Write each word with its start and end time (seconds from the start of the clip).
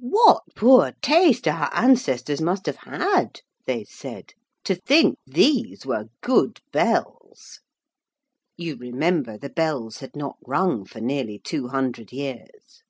'What 0.00 0.42
poor 0.56 0.94
taste 1.00 1.46
our 1.46 1.70
ancestors 1.72 2.40
must 2.40 2.66
have 2.66 2.74
had,' 2.78 3.42
they 3.66 3.84
said, 3.84 4.34
'to 4.64 4.74
think 4.74 5.16
these 5.28 5.86
were 5.86 6.08
good 6.22 6.58
bells!' 6.72 7.60
(You 8.56 8.74
remember 8.74 9.38
the 9.38 9.48
bells 9.50 9.98
had 9.98 10.16
not 10.16 10.38
rung 10.44 10.84
for 10.86 11.00
nearly 11.00 11.38
two 11.38 11.68
hundred 11.68 12.10
years.) 12.10 12.82